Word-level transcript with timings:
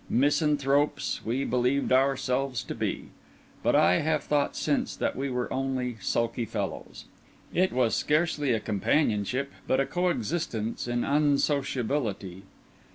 Misanthropes, 0.09 1.23
we 1.23 1.43
believed 1.45 1.91
ourselves 1.91 2.63
to 2.63 2.73
be; 2.73 3.09
but 3.61 3.75
I 3.75 3.99
have 3.99 4.23
thought 4.23 4.55
since 4.55 4.95
that 4.95 5.15
we 5.15 5.29
were 5.29 5.47
only 5.53 5.97
sulky 6.01 6.43
fellows. 6.45 7.05
It 7.53 7.71
was 7.71 7.93
scarcely 7.93 8.51
a 8.51 8.59
companionship, 8.59 9.51
but 9.67 9.79
a 9.79 9.85
coexistence 9.85 10.87
in 10.87 11.03
unsociability. 11.03 12.41